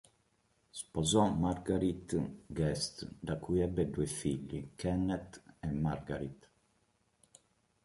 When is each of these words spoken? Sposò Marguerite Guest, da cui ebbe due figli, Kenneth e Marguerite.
Sposò 0.71 1.27
Marguerite 1.31 2.37
Guest, 2.47 3.07
da 3.19 3.37
cui 3.37 3.59
ebbe 3.59 3.87
due 3.91 4.07
figli, 4.07 4.71
Kenneth 4.75 5.43
e 5.59 5.69
Marguerite. 5.69 6.47